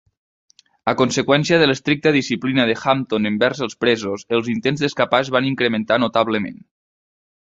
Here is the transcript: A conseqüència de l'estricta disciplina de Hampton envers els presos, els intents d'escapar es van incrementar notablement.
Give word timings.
A 0.91 0.93
conseqüència 1.01 1.59
de 1.63 1.67
l'estricta 1.67 2.13
disciplina 2.15 2.65
de 2.69 2.77
Hampton 2.93 3.29
envers 3.31 3.61
els 3.67 3.77
presos, 3.85 4.25
els 4.39 4.49
intents 4.55 4.83
d'escapar 4.85 5.19
es 5.27 5.31
van 5.37 5.51
incrementar 5.53 6.03
notablement. 6.05 6.57